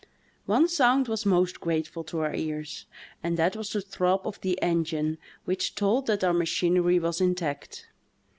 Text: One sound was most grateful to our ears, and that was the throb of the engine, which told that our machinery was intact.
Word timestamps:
One 0.47 0.67
sound 0.67 1.07
was 1.07 1.27
most 1.27 1.59
grateful 1.59 2.03
to 2.05 2.21
our 2.21 2.33
ears, 2.33 2.87
and 3.21 3.37
that 3.37 3.55
was 3.55 3.71
the 3.71 3.81
throb 3.81 4.25
of 4.25 4.41
the 4.41 4.59
engine, 4.59 5.19
which 5.45 5.75
told 5.75 6.07
that 6.07 6.23
our 6.23 6.33
machinery 6.33 6.97
was 6.97 7.21
intact. 7.21 7.85